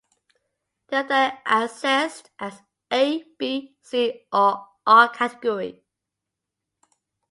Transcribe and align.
They 0.87 0.97
are 0.97 1.07
then 1.07 1.33
assessed 1.45 2.31
as 2.39 2.63
A, 2.91 3.21
B, 3.37 3.75
C 3.83 4.23
or 4.33 4.65
R 4.83 5.09
category. 5.09 5.83